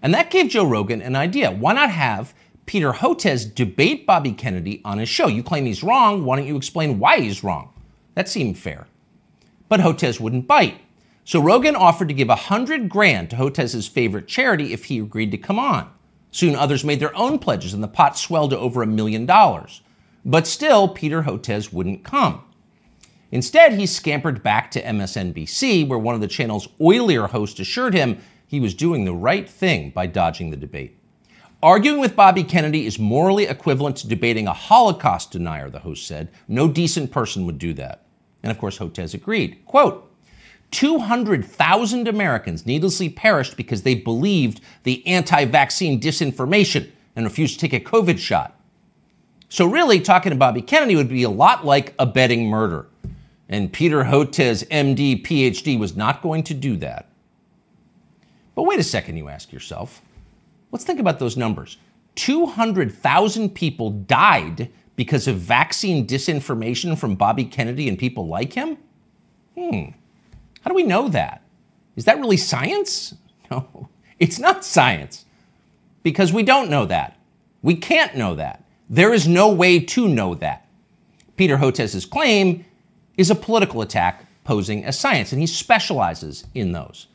And 0.01 0.13
that 0.13 0.31
gave 0.31 0.49
Joe 0.49 0.65
Rogan 0.65 1.01
an 1.01 1.15
idea. 1.15 1.51
Why 1.51 1.73
not 1.73 1.91
have 1.91 2.33
Peter 2.65 2.93
Hotez 2.93 3.53
debate 3.53 4.07
Bobby 4.07 4.31
Kennedy 4.31 4.81
on 4.85 4.97
his 4.97 5.09
show? 5.09 5.27
You 5.27 5.43
claim 5.43 5.65
he's 5.65 5.83
wrong. 5.83 6.23
Why 6.23 6.37
don't 6.37 6.47
you 6.47 6.55
explain 6.55 6.99
why 6.99 7.19
he's 7.19 7.43
wrong? 7.43 7.73
That 8.15 8.29
seemed 8.29 8.57
fair. 8.57 8.87
But 9.67 9.81
Hotez 9.81 10.19
wouldn't 10.19 10.47
bite. 10.47 10.79
So 11.25 11.41
Rogan 11.41 11.75
offered 11.75 12.07
to 12.07 12.13
give 12.13 12.29
a 12.29 12.35
hundred 12.35 12.89
grand 12.89 13.29
to 13.29 13.35
Hotez's 13.35 13.87
favorite 13.87 14.27
charity 14.27 14.73
if 14.73 14.85
he 14.85 14.99
agreed 14.99 15.31
to 15.31 15.37
come 15.37 15.59
on. 15.59 15.91
Soon 16.31 16.55
others 16.55 16.83
made 16.85 16.99
their 16.99 17.15
own 17.15 17.37
pledges 17.37 17.73
and 17.73 17.83
the 17.83 17.87
pot 17.87 18.17
swelled 18.17 18.51
to 18.51 18.57
over 18.57 18.81
a 18.81 18.87
million 18.87 19.25
dollars. 19.25 19.81
But 20.25 20.47
still, 20.47 20.87
Peter 20.87 21.23
Hotez 21.23 21.73
wouldn't 21.73 22.03
come. 22.03 22.43
Instead, 23.31 23.73
he 23.73 23.85
scampered 23.85 24.41
back 24.41 24.71
to 24.71 24.83
MSNBC, 24.83 25.87
where 25.87 25.99
one 25.99 26.15
of 26.15 26.21
the 26.21 26.27
channel's 26.27 26.67
oilier 26.79 27.29
hosts 27.29 27.59
assured 27.59 27.93
him 27.93 28.19
he 28.47 28.59
was 28.59 28.73
doing 28.73 29.05
the 29.05 29.13
right 29.13 29.47
thing 29.47 29.91
by 29.91 30.07
dodging 30.07 30.49
the 30.49 30.57
debate. 30.57 30.97
Arguing 31.61 31.99
with 31.99 32.15
Bobby 32.15 32.43
Kennedy 32.43 32.85
is 32.85 32.97
morally 32.97 33.43
equivalent 33.43 33.97
to 33.97 34.07
debating 34.07 34.47
a 34.47 34.53
Holocaust 34.53 35.31
denier, 35.31 35.69
the 35.69 35.79
host 35.79 36.07
said. 36.07 36.29
No 36.47 36.67
decent 36.67 37.11
person 37.11 37.45
would 37.45 37.59
do 37.59 37.73
that. 37.73 38.05
And 38.41 38.49
of 38.49 38.57
course, 38.57 38.79
Hotez 38.79 39.13
agreed. 39.13 39.63
Quote, 39.65 40.09
200,000 40.71 42.07
Americans 42.07 42.65
needlessly 42.65 43.09
perished 43.09 43.57
because 43.57 43.83
they 43.83 43.95
believed 43.95 44.61
the 44.83 45.05
anti 45.05 45.45
vaccine 45.45 45.99
disinformation 45.99 46.91
and 47.15 47.25
refused 47.25 47.59
to 47.59 47.67
take 47.67 47.73
a 47.73 47.83
COVID 47.83 48.17
shot. 48.17 48.55
So, 49.49 49.65
really, 49.65 49.99
talking 49.99 50.29
to 50.29 50.37
Bobby 50.37 50.61
Kennedy 50.61 50.95
would 50.95 51.09
be 51.09 51.23
a 51.23 51.29
lot 51.29 51.65
like 51.65 51.93
abetting 51.97 52.47
murder. 52.47 52.87
And 53.49 53.73
Peter 53.73 54.03
Hotez, 54.03 54.65
MD, 54.67 55.25
PhD, 55.25 55.77
was 55.77 55.95
not 55.95 56.21
going 56.21 56.43
to 56.43 56.53
do 56.53 56.77
that. 56.77 57.09
But 58.53 58.63
wait 58.63 58.79
a 58.79 58.83
second, 58.83 59.17
you 59.17 59.27
ask 59.27 59.51
yourself. 59.51 60.01
Let's 60.71 60.85
think 60.85 60.99
about 60.99 61.17
those 61.17 61.35
numbers. 61.35 61.77
200,000 62.15 63.49
people 63.55 63.89
died 63.89 64.69
because 64.95 65.27
of 65.29 65.37
vaccine 65.37 66.05
disinformation 66.05 66.97
from 66.97 67.15
Bobby 67.15 67.45
Kennedy 67.45 67.87
and 67.87 67.97
people 67.97 68.27
like 68.27 68.51
him? 68.51 68.77
Hmm. 69.57 69.91
How 70.59 70.67
do 70.67 70.73
we 70.73 70.83
know 70.83 71.07
that? 71.07 71.41
Is 71.95 72.03
that 72.05 72.19
really 72.19 72.37
science? 72.37 73.15
No. 73.49 73.89
It's 74.19 74.37
not 74.37 74.63
science 74.63 75.25
because 76.03 76.31
we 76.31 76.43
don't 76.43 76.69
know 76.69 76.85
that. 76.85 77.17
We 77.63 77.75
can't 77.75 78.15
know 78.15 78.35
that. 78.35 78.63
There 78.87 79.11
is 79.11 79.27
no 79.27 79.49
way 79.51 79.79
to 79.79 80.07
know 80.07 80.35
that. 80.35 80.67
Peter 81.35 81.57
Hotez's 81.57 82.05
claim 82.05 82.63
is 83.19 83.29
a 83.29 83.35
political 83.35 83.81
attack 83.81 84.25
posing 84.45 84.85
as 84.85 84.97
science, 84.97 85.33
and 85.33 85.41
he 85.41 85.45
specializes 85.45 86.45
in 86.55 86.71
those. 86.71 87.07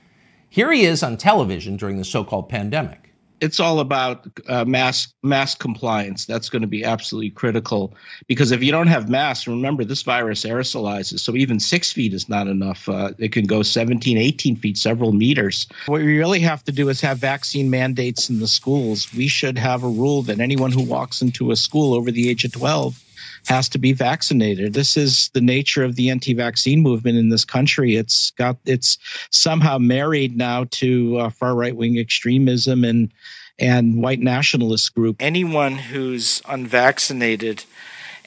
Here 0.50 0.70
he 0.70 0.84
is 0.84 1.02
on 1.02 1.16
television 1.16 1.78
during 1.78 1.96
the 1.96 2.04
so 2.04 2.22
called 2.22 2.50
pandemic 2.50 3.04
it's 3.44 3.60
all 3.60 3.80
about 3.80 4.26
uh, 4.48 4.64
mask 4.64 5.12
mask 5.22 5.58
compliance. 5.58 6.24
That's 6.24 6.48
going 6.48 6.62
to 6.62 6.68
be 6.68 6.82
absolutely 6.82 7.30
critical 7.30 7.94
because 8.26 8.52
if 8.52 8.62
you 8.62 8.72
don't 8.72 8.86
have 8.86 9.08
masks, 9.08 9.46
remember 9.46 9.84
this 9.84 10.02
virus 10.02 10.44
aerosolizes. 10.44 11.20
So 11.20 11.36
even 11.36 11.60
six 11.60 11.92
feet 11.92 12.14
is 12.14 12.28
not 12.28 12.46
enough. 12.46 12.88
Uh, 12.88 13.12
it 13.18 13.32
can 13.32 13.46
go 13.46 13.62
17, 13.62 14.16
18 14.16 14.56
feet, 14.56 14.78
several 14.78 15.12
meters. 15.12 15.66
What 15.86 16.00
we 16.00 16.16
really 16.16 16.40
have 16.40 16.62
to 16.64 16.72
do 16.72 16.88
is 16.88 17.00
have 17.02 17.18
vaccine 17.18 17.68
mandates 17.70 18.30
in 18.30 18.40
the 18.40 18.48
schools. 18.48 19.12
We 19.12 19.28
should 19.28 19.58
have 19.58 19.84
a 19.84 19.88
rule 19.88 20.22
that 20.22 20.40
anyone 20.40 20.72
who 20.72 20.82
walks 20.82 21.20
into 21.20 21.50
a 21.50 21.56
school 21.56 21.94
over 21.94 22.10
the 22.10 22.30
age 22.30 22.44
of 22.44 22.52
12 22.52 23.03
has 23.46 23.68
to 23.70 23.78
be 23.78 23.92
vaccinated. 23.92 24.72
This 24.72 24.96
is 24.96 25.30
the 25.34 25.40
nature 25.40 25.84
of 25.84 25.96
the 25.96 26.10
anti-vaccine 26.10 26.80
movement 26.80 27.18
in 27.18 27.28
this 27.28 27.44
country. 27.44 27.96
It's 27.96 28.30
got 28.32 28.56
it's 28.64 28.98
somehow 29.30 29.78
married 29.78 30.36
now 30.36 30.64
to 30.70 31.18
uh, 31.18 31.30
far 31.30 31.54
right-wing 31.54 31.98
extremism 31.98 32.84
and 32.84 33.12
and 33.58 34.02
white 34.02 34.20
nationalist 34.20 34.94
group. 34.94 35.16
Anyone 35.20 35.76
who's 35.76 36.42
unvaccinated 36.48 37.64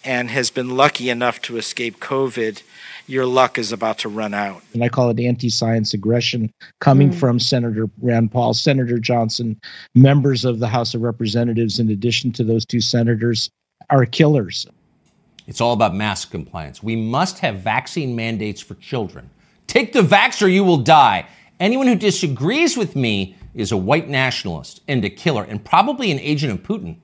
and 0.04 0.30
has 0.30 0.50
been 0.50 0.78
lucky 0.78 1.10
enough 1.10 1.42
to 1.42 1.58
escape 1.58 2.00
COVID, 2.00 2.62
your 3.08 3.26
luck 3.26 3.58
is 3.58 3.72
about 3.72 3.98
to 4.00 4.10
run 4.10 4.34
out. 4.34 4.62
And 4.74 4.84
I 4.84 4.90
call 4.90 5.10
it 5.10 5.20
anti 5.20 5.50
science 5.50 5.94
aggression 5.94 6.54
coming 6.80 7.10
mm. 7.10 7.16
from 7.16 7.40
Senator 7.40 7.90
Rand 8.02 8.32
Paul, 8.32 8.54
Senator 8.54 9.00
Johnson, 9.00 9.60
members 9.96 10.46
of 10.46 10.60
the 10.60 10.68
House 10.68 10.94
of 10.94 11.02
Representatives, 11.02 11.80
in 11.80 11.90
addition 11.90 12.32
to 12.34 12.44
those 12.44 12.66
two 12.66 12.82
senators, 12.82 13.50
are 13.90 14.06
killers. 14.06 14.68
It's 15.48 15.62
all 15.62 15.74
about 15.74 15.96
mask 15.96 16.30
compliance. 16.30 16.84
We 16.84 16.96
must 16.96 17.40
have 17.40 17.62
vaccine 17.62 18.16
mandates 18.16 18.62
for 18.62 18.76
children. 18.76 19.30
Take 19.66 19.94
the 19.94 20.02
vax 20.02 20.42
or 20.42 20.48
you 20.48 20.64
will 20.64 20.78
die. 20.78 21.28
Anyone 21.60 21.88
who 21.88 21.96
disagrees 21.96 22.78
with 22.78 22.96
me 22.96 23.36
is 23.54 23.72
a 23.72 23.78
white 23.78 24.10
nationalist 24.10 24.82
and 24.88 25.04
a 25.04 25.10
killer 25.10 25.44
and 25.44 25.64
probably 25.64 26.12
an 26.12 26.20
agent 26.20 26.54
of 26.54 26.64
Putin. 26.64 26.98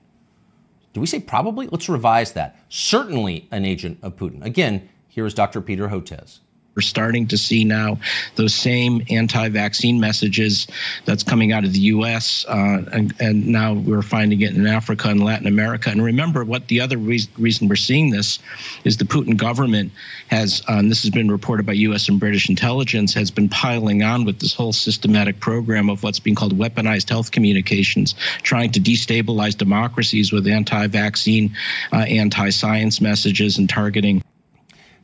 Do 0.92 1.00
we 1.00 1.06
say 1.06 1.18
probably? 1.18 1.66
Let's 1.66 1.88
revise 1.88 2.32
that. 2.34 2.56
Certainly 2.68 3.48
an 3.50 3.64
agent 3.64 3.98
of 4.02 4.14
Putin. 4.14 4.44
Again, 4.44 4.88
here 5.08 5.26
is 5.26 5.34
Dr. 5.34 5.60
Peter 5.60 5.88
Hotez. 5.88 6.38
We're 6.74 6.82
starting 6.82 7.28
to 7.28 7.38
see 7.38 7.64
now 7.64 7.98
those 8.34 8.52
same 8.52 9.04
anti-vaccine 9.08 10.00
messages 10.00 10.66
that's 11.04 11.22
coming 11.22 11.52
out 11.52 11.64
of 11.64 11.72
the 11.72 11.78
U.S. 11.80 12.44
Uh, 12.48 12.84
and, 12.92 13.14
and, 13.20 13.44
now 13.46 13.74
we're 13.74 14.02
finding 14.02 14.40
it 14.40 14.54
in 14.56 14.66
Africa 14.66 15.08
and 15.08 15.22
Latin 15.22 15.46
America. 15.46 15.90
And 15.90 16.02
remember, 16.02 16.44
what 16.44 16.66
the 16.66 16.80
other 16.80 16.96
re- 16.96 17.28
reason 17.38 17.68
we're 17.68 17.76
seeing 17.76 18.10
this 18.10 18.40
is 18.82 18.96
the 18.96 19.04
Putin 19.04 19.36
government 19.36 19.92
has, 20.28 20.62
uh, 20.68 20.78
and 20.78 20.90
this 20.90 21.02
has 21.02 21.10
been 21.10 21.30
reported 21.30 21.64
by 21.64 21.74
U.S. 21.74 22.08
and 22.08 22.18
British 22.18 22.48
intelligence, 22.48 23.14
has 23.14 23.30
been 23.30 23.48
piling 23.48 24.02
on 24.02 24.24
with 24.24 24.40
this 24.40 24.54
whole 24.54 24.72
systematic 24.72 25.38
program 25.38 25.88
of 25.88 26.02
what's 26.02 26.18
being 26.18 26.34
called 26.34 26.58
weaponized 26.58 27.08
health 27.08 27.30
communications, 27.30 28.14
trying 28.42 28.72
to 28.72 28.80
destabilize 28.80 29.56
democracies 29.56 30.32
with 30.32 30.48
anti-vaccine, 30.48 31.54
uh, 31.92 31.98
anti-science 31.98 33.00
messages 33.00 33.58
and 33.58 33.68
targeting 33.68 34.24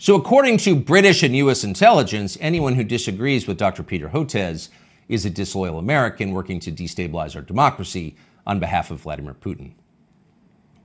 so, 0.02 0.14
according 0.14 0.56
to 0.60 0.74
British 0.74 1.22
and 1.22 1.36
U.S. 1.36 1.62
intelligence, 1.62 2.38
anyone 2.40 2.74
who 2.74 2.84
disagrees 2.84 3.46
with 3.46 3.58
Dr. 3.58 3.82
Peter 3.82 4.08
Hotez 4.08 4.70
is 5.10 5.26
a 5.26 5.30
disloyal 5.30 5.78
American 5.78 6.30
working 6.30 6.58
to 6.60 6.72
destabilize 6.72 7.36
our 7.36 7.42
democracy 7.42 8.16
on 8.46 8.58
behalf 8.58 8.90
of 8.90 9.02
Vladimir 9.02 9.34
Putin. 9.34 9.72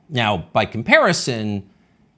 Now, 0.09 0.49
by 0.51 0.65
comparison, 0.65 1.69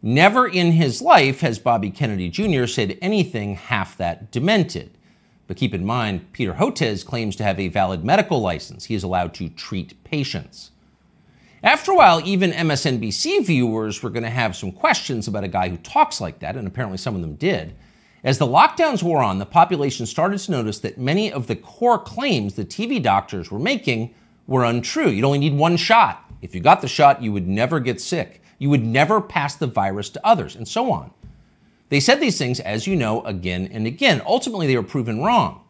never 0.02 0.48
in 0.48 0.72
his 0.72 1.00
life 1.00 1.42
has 1.42 1.60
Bobby 1.60 1.92
Kennedy 1.92 2.30
Jr. 2.30 2.66
said 2.66 2.98
anything 3.00 3.54
half 3.54 3.96
that 3.98 4.32
demented. 4.32 4.98
But 5.46 5.58
keep 5.58 5.76
in 5.76 5.86
mind, 5.86 6.34
Peter 6.34 6.56
Hotez 6.56 7.06
claims 7.06 7.36
to 7.36 7.44
have 7.44 7.60
a 7.60 7.68
valid 7.68 8.04
medical 8.04 8.42
license. 8.42 8.86
He 8.86 8.96
is 8.96 9.04
allowed 9.04 9.36
to 9.36 9.50
treat 9.50 10.04
patients. 10.04 10.72
After 11.64 11.92
a 11.92 11.96
while, 11.96 12.22
even 12.24 12.52
MSNBC 12.52 13.44
viewers 13.46 14.04
were 14.04 14.12
going 14.12 14.24
to 14.24 14.30
have 14.30 14.56
some 14.56 14.72
questions 14.72 15.28
about 15.28 15.44
a 15.44 15.48
guy 15.48 15.70
who 15.70 15.78
talks 15.78 16.22
like 16.22 16.40
that, 16.40 16.56
and 16.56 16.68
apparently 16.68 17.00
some 17.00 17.16
of 17.16 17.22
them 17.22 17.34
did. 17.34 17.76
As 18.24 18.38
the 18.38 18.46
lockdowns 18.46 19.02
wore 19.02 19.24
on, 19.24 19.40
the 19.40 19.46
population 19.46 20.06
started 20.06 20.38
to 20.40 20.52
notice 20.52 20.80
that 20.80 21.00
many 21.00 21.32
of 21.32 21.48
the 21.48 21.56
core 21.56 21.98
claims 21.98 22.54
the 22.54 22.66
TV 22.66 23.02
doctors 23.02 23.50
were 23.50 23.58
making 23.58 24.14
were 24.46 24.64
untrue. 24.64 25.10
You'd 25.10 25.26
only 25.26 25.40
need 25.40 25.56
one 25.56 25.78
shot. 25.78 26.24
If 26.44 26.54
you 26.54 26.62
got 26.62 26.82
the 26.82 26.88
shot, 26.88 27.24
you 27.24 27.32
would 27.32 27.48
never 27.48 27.80
get 27.80 28.00
sick. 28.00 28.44
You 28.60 28.70
would 28.70 28.86
never 28.86 29.20
pass 29.20 29.56
the 29.56 29.68
virus 29.68 30.10
to 30.12 30.26
others, 30.26 30.56
and 30.56 30.68
so 30.68 30.92
on. 30.92 31.12
They 31.90 32.00
said 32.00 32.20
these 32.20 32.38
things, 32.38 32.60
as 32.60 32.86
you 32.86 32.96
know, 32.96 33.22
again 33.22 33.68
and 33.72 33.88
again. 33.88 34.22
Ultimately, 34.28 34.68
they 34.68 34.78
were 34.78 34.84
proven 34.84 35.24
wrong, 35.24 35.64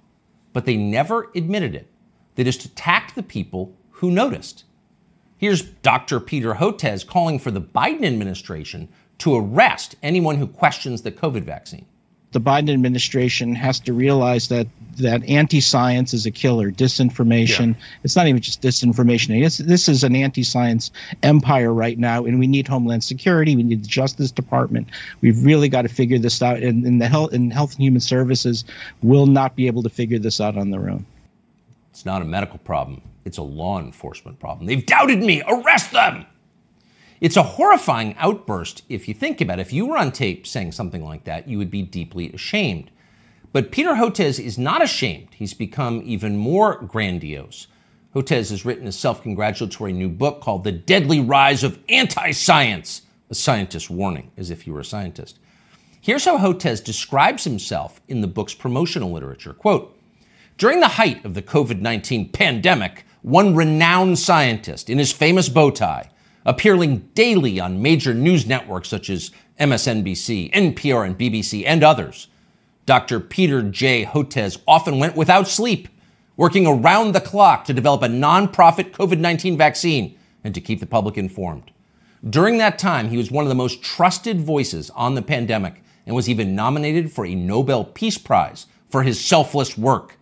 but 0.52 0.66
they 0.66 0.76
never 0.76 1.30
admitted 1.34 1.76
it. 1.76 1.88
They 2.36 2.44
just 2.44 2.66
attacked 2.66 3.16
the 3.16 3.24
people 3.24 3.74
who 3.92 4.12
noticed. 4.12 4.66
Here's 5.38 5.62
Dr. 5.62 6.20
Peter 6.20 6.56
Hotez 6.56 7.06
calling 7.06 7.38
for 7.38 7.52
the 7.52 7.62
Biden 7.62 8.06
administration 8.06 8.90
to 9.20 9.36
arrest 9.36 9.96
anyone 10.02 10.38
who 10.38 10.48
questions 10.48 11.04
the 11.04 11.12
COVID 11.12 11.44
vaccine. 11.44 11.86
The 12.32 12.42
Biden 12.42 12.72
administration 12.74 13.56
has 13.56 13.80
to 13.82 13.94
realize 13.94 14.50
that 14.50 14.68
that 14.98 15.24
anti-science 15.30 16.14
is 16.14 16.26
a 16.26 16.32
killer. 16.32 16.72
Disinformation. 16.72 17.68
Yeah. 17.70 17.82
It's 18.04 18.16
not 18.16 18.28
even 18.28 18.42
just 18.42 18.62
disinformation. 18.62 19.44
It's, 19.44 19.60
this 19.60 19.88
is 19.88 20.04
an 20.04 20.16
anti-science 20.16 20.92
empire 21.24 21.74
right 21.74 21.98
now, 21.98 22.26
and 22.26 22.38
we 22.38 22.48
need 22.48 22.68
Homeland 22.68 23.04
Security. 23.04 23.56
We 23.56 23.64
need 23.64 23.84
the 23.84 23.88
Justice 23.88 24.32
Department. 24.32 24.90
We've 25.22 25.42
really 25.46 25.70
got 25.70 25.84
to 25.84 25.90
figure 25.90 26.20
this 26.20 26.42
out. 26.42 26.62
And, 26.62 26.86
and 26.86 27.02
the 27.02 27.08
health 27.08 27.32
and 27.32 27.54
Health 27.54 27.76
and 27.76 27.84
Human 27.84 28.02
Services 28.02 28.66
will 29.02 29.28
not 29.28 29.56
be 29.56 29.68
able 29.68 29.84
to 29.84 29.90
figure 29.90 30.20
this 30.20 30.42
out 30.42 30.58
on 30.58 30.72
their 30.72 30.90
own. 30.90 31.06
It's 31.98 32.06
not 32.06 32.22
a 32.22 32.26
medical 32.26 32.60
problem. 32.60 33.02
It's 33.26 33.40
a 33.40 33.42
law 33.42 33.80
enforcement 33.80 34.40
problem. 34.40 34.68
They've 34.68 34.86
doubted 34.86 35.18
me. 35.18 35.42
Arrest 35.48 35.92
them. 35.92 36.28
It's 37.20 37.36
a 37.36 37.42
horrifying 37.42 38.16
outburst 38.20 38.84
if 38.88 39.08
you 39.08 39.16
think 39.16 39.42
about 39.42 39.58
it. 39.58 39.64
If 39.64 39.74
you 39.74 39.88
were 39.88 39.98
on 39.98 40.12
tape 40.12 40.46
saying 40.46 40.74
something 40.74 41.04
like 41.04 41.24
that, 41.24 41.48
you 41.48 41.58
would 41.58 41.72
be 41.72 41.82
deeply 41.82 42.32
ashamed. 42.32 42.92
But 43.52 43.72
Peter 43.72 43.94
Hotez 43.94 44.40
is 44.40 44.60
not 44.60 44.84
ashamed. 44.84 45.30
He's 45.32 45.56
become 45.56 46.04
even 46.06 46.38
more 46.38 46.80
grandiose. 46.84 47.66
Hotez 48.14 48.52
has 48.52 48.64
written 48.64 48.86
a 48.86 48.92
self 48.92 49.24
congratulatory 49.24 49.92
new 49.92 50.08
book 50.08 50.40
called 50.40 50.66
The 50.66 50.72
Deadly 50.72 51.20
Rise 51.20 51.64
of 51.64 51.80
Anti 51.90 52.30
Science, 52.30 53.02
a 53.32 53.34
scientist's 53.34 53.90
warning, 53.90 54.30
as 54.38 54.52
if 54.52 54.68
you 54.68 54.74
were 54.74 54.82
a 54.82 54.86
scientist. 54.86 55.40
Here's 56.00 56.26
how 56.26 56.38
Hotez 56.38 56.84
describes 56.84 57.44
himself 57.44 58.02
in 58.08 58.22
the 58.22 58.28
book's 58.28 58.54
promotional 58.54 59.12
literature. 59.12 59.54
Quote, 59.54 59.97
During 60.58 60.80
the 60.80 60.88
height 60.88 61.24
of 61.24 61.36
the 61.36 61.44
COVID 61.44 61.82
19 61.82 62.30
pandemic, 62.30 63.06
one 63.22 63.56
renowned 63.56 64.18
scientist 64.18 64.90
in 64.90 64.98
his 64.98 65.12
famous 65.12 65.50
bow 65.50 65.70
tie, 65.70 66.10
appearing 66.46 67.10
daily 67.14 67.60
on 67.60 67.84
major 67.84 68.16
news 68.16 68.48
networks 68.48 68.90
such 68.90 69.12
as 69.12 69.30
MSNBC, 69.60 70.52
NPR, 70.52 71.06
and 71.06 71.16
BBC, 71.16 71.64
and 71.64 71.84
others. 71.84 72.28
Dr. 72.88 73.20
Peter 73.20 73.62
J. 73.62 74.06
Hotez 74.06 74.60
often 74.68 74.98
went 74.98 75.16
without 75.16 75.48
sleep, 75.48 75.90
working 76.38 76.66
around 76.66 77.12
the 77.12 77.22
clock 77.22 77.66
to 77.66 77.74
develop 77.74 78.02
a 78.02 78.08
nonprofit 78.08 78.90
COVID 78.94 79.20
19 79.20 79.58
vaccine 79.58 80.18
and 80.44 80.56
to 80.56 80.62
keep 80.62 80.80
the 80.80 80.88
public 80.88 81.20
informed. 81.20 81.70
During 82.28 82.58
that 82.58 82.80
time, 82.80 83.10
he 83.10 83.18
was 83.18 83.30
one 83.30 83.46
of 83.46 83.50
the 83.50 83.56
most 83.56 83.84
trusted 83.84 84.42
voices 84.42 84.90
on 84.96 85.14
the 85.14 85.22
pandemic 85.22 85.84
and 86.08 86.16
was 86.16 86.28
even 86.28 86.56
nominated 86.56 87.12
for 87.12 87.28
a 87.28 87.36
Nobel 87.36 87.84
Peace 87.84 88.18
Prize 88.18 88.66
for 88.90 89.04
his 89.04 89.24
selfless 89.24 89.78
work. 89.78 90.17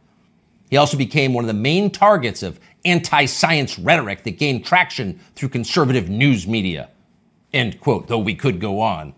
He 0.69 0.77
also 0.77 0.97
became 0.97 1.33
one 1.33 1.43
of 1.43 1.47
the 1.47 1.53
main 1.53 1.91
targets 1.91 2.43
of 2.43 2.59
anti 2.83 3.25
science 3.25 3.77
rhetoric 3.77 4.23
that 4.23 4.37
gained 4.37 4.65
traction 4.65 5.19
through 5.35 5.49
conservative 5.49 6.09
news 6.09 6.47
media. 6.47 6.89
End 7.53 7.79
quote, 7.79 8.07
though 8.07 8.19
we 8.19 8.35
could 8.35 8.59
go 8.59 8.81
on. 8.81 9.13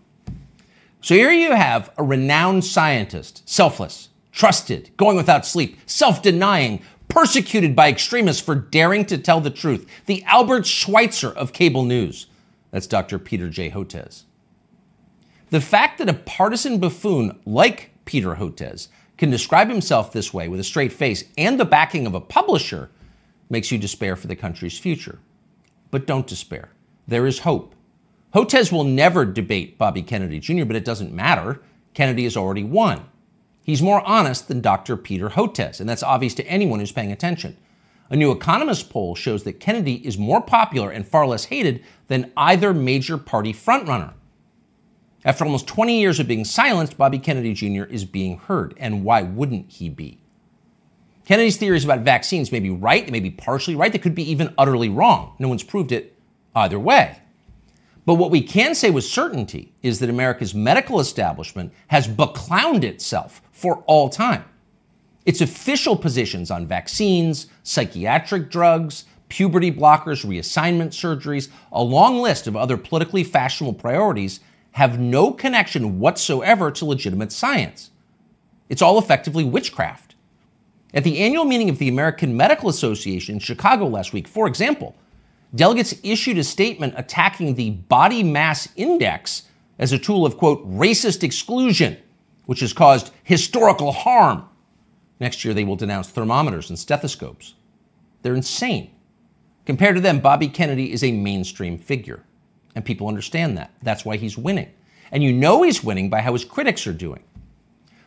So 1.00 1.14
here 1.14 1.30
you 1.30 1.52
have 1.52 1.92
a 1.96 2.02
renowned 2.02 2.64
scientist, 2.64 3.48
selfless, 3.48 4.08
trusted, 4.32 4.90
going 4.96 5.16
without 5.16 5.46
sleep, 5.46 5.78
self 5.86 6.22
denying, 6.22 6.82
persecuted 7.08 7.74
by 7.74 7.88
extremists 7.88 8.42
for 8.42 8.54
daring 8.54 9.04
to 9.06 9.18
tell 9.18 9.40
the 9.40 9.50
truth, 9.50 9.86
the 10.06 10.22
Albert 10.24 10.66
Schweitzer 10.66 11.30
of 11.30 11.52
cable 11.52 11.84
news. 11.84 12.26
That's 12.70 12.86
Dr. 12.86 13.18
Peter 13.18 13.48
J. 13.48 13.70
Hotez. 13.70 14.24
The 15.50 15.60
fact 15.60 15.98
that 15.98 16.10
a 16.10 16.14
partisan 16.14 16.78
buffoon 16.78 17.38
like 17.46 17.92
Peter 18.04 18.34
Hotez 18.36 18.88
can 19.18 19.30
describe 19.30 19.68
himself 19.68 20.12
this 20.12 20.32
way 20.32 20.48
with 20.48 20.60
a 20.60 20.64
straight 20.64 20.92
face 20.92 21.24
and 21.36 21.60
the 21.60 21.64
backing 21.64 22.06
of 22.06 22.14
a 22.14 22.20
publisher 22.20 22.90
makes 23.50 23.70
you 23.70 23.78
despair 23.78 24.16
for 24.16 24.28
the 24.28 24.36
country's 24.36 24.78
future. 24.78 25.18
But 25.90 26.06
don't 26.06 26.26
despair. 26.26 26.70
There 27.06 27.26
is 27.26 27.40
hope. 27.40 27.74
Hotez 28.34 28.70
will 28.70 28.84
never 28.84 29.24
debate 29.24 29.78
Bobby 29.78 30.02
Kennedy 30.02 30.38
Jr., 30.38 30.64
but 30.64 30.76
it 30.76 30.84
doesn't 30.84 31.12
matter. 31.12 31.60
Kennedy 31.94 32.24
has 32.24 32.36
already 32.36 32.62
won. 32.62 33.08
He's 33.62 33.82
more 33.82 34.06
honest 34.06 34.48
than 34.48 34.60
Dr. 34.60 34.96
Peter 34.96 35.30
Hotez, 35.30 35.80
and 35.80 35.88
that's 35.88 36.02
obvious 36.02 36.34
to 36.34 36.46
anyone 36.46 36.78
who's 36.78 36.92
paying 36.92 37.12
attention. 37.12 37.56
A 38.10 38.16
new 38.16 38.30
Economist 38.30 38.88
poll 38.88 39.14
shows 39.14 39.44
that 39.44 39.60
Kennedy 39.60 40.06
is 40.06 40.16
more 40.16 40.40
popular 40.40 40.90
and 40.90 41.06
far 41.06 41.26
less 41.26 41.46
hated 41.46 41.84
than 42.06 42.32
either 42.36 42.72
major 42.72 43.18
party 43.18 43.52
frontrunner. 43.52 44.12
After 45.24 45.44
almost 45.44 45.66
20 45.66 45.98
years 45.98 46.20
of 46.20 46.28
being 46.28 46.44
silenced, 46.44 46.96
Bobby 46.96 47.18
Kennedy 47.18 47.52
Jr. 47.52 47.84
is 47.84 48.04
being 48.04 48.38
heard. 48.38 48.74
And 48.78 49.04
why 49.04 49.22
wouldn't 49.22 49.70
he 49.72 49.88
be? 49.88 50.20
Kennedy's 51.24 51.58
theories 51.58 51.84
about 51.84 52.00
vaccines 52.00 52.50
may 52.52 52.60
be 52.60 52.70
right, 52.70 53.04
they 53.04 53.12
may 53.12 53.20
be 53.20 53.30
partially 53.30 53.76
right, 53.76 53.92
they 53.92 53.98
could 53.98 54.14
be 54.14 54.30
even 54.30 54.54
utterly 54.56 54.88
wrong. 54.88 55.34
No 55.38 55.48
one's 55.48 55.62
proved 55.62 55.92
it 55.92 56.16
either 56.54 56.78
way. 56.78 57.18
But 58.06 58.14
what 58.14 58.30
we 58.30 58.40
can 58.40 58.74
say 58.74 58.88
with 58.88 59.04
certainty 59.04 59.74
is 59.82 59.98
that 59.98 60.08
America's 60.08 60.54
medical 60.54 61.00
establishment 61.00 61.74
has 61.88 62.08
beclowned 62.08 62.82
itself 62.82 63.42
for 63.52 63.84
all 63.86 64.08
time. 64.08 64.46
Its 65.26 65.42
official 65.42 65.94
positions 65.94 66.50
on 66.50 66.64
vaccines, 66.64 67.48
psychiatric 67.62 68.50
drugs, 68.50 69.04
puberty 69.28 69.70
blockers, 69.70 70.24
reassignment 70.24 70.88
surgeries, 70.88 71.50
a 71.70 71.82
long 71.82 72.16
list 72.16 72.46
of 72.46 72.56
other 72.56 72.78
politically 72.78 73.22
fashionable 73.22 73.74
priorities 73.74 74.40
have 74.72 74.98
no 74.98 75.32
connection 75.32 75.98
whatsoever 75.98 76.70
to 76.70 76.84
legitimate 76.84 77.32
science. 77.32 77.90
It's 78.68 78.82
all 78.82 78.98
effectively 78.98 79.44
witchcraft. 79.44 80.14
At 80.94 81.04
the 81.04 81.18
annual 81.18 81.44
meeting 81.44 81.68
of 81.68 81.78
the 81.78 81.88
American 81.88 82.36
Medical 82.36 82.68
Association 82.68 83.34
in 83.34 83.38
Chicago 83.40 83.86
last 83.86 84.12
week, 84.12 84.26
for 84.26 84.46
example, 84.46 84.96
delegates 85.54 85.94
issued 86.02 86.38
a 86.38 86.44
statement 86.44 86.94
attacking 86.96 87.54
the 87.54 87.70
body 87.70 88.22
mass 88.22 88.68
index 88.76 89.42
as 89.78 89.92
a 89.92 89.98
tool 89.98 90.24
of, 90.26 90.36
quote, 90.36 90.68
racist 90.68 91.22
exclusion, 91.22 91.96
which 92.46 92.60
has 92.60 92.72
caused 92.72 93.10
historical 93.22 93.92
harm. 93.92 94.48
Next 95.20 95.44
year, 95.44 95.54
they 95.54 95.64
will 95.64 95.76
denounce 95.76 96.08
thermometers 96.08 96.68
and 96.70 96.78
stethoscopes. 96.78 97.54
They're 98.22 98.34
insane. 98.34 98.90
Compared 99.66 99.96
to 99.96 100.00
them, 100.00 100.20
Bobby 100.20 100.48
Kennedy 100.48 100.92
is 100.92 101.04
a 101.04 101.12
mainstream 101.12 101.78
figure, 101.78 102.24
and 102.74 102.84
people 102.84 103.08
understand 103.08 103.56
that. 103.56 103.72
That's 103.82 104.04
why 104.04 104.16
he's 104.16 104.38
winning. 104.38 104.72
And 105.10 105.22
you 105.22 105.32
know 105.32 105.62
he's 105.62 105.82
winning 105.82 106.10
by 106.10 106.20
how 106.20 106.32
his 106.32 106.44
critics 106.44 106.86
are 106.86 106.92
doing. 106.92 107.22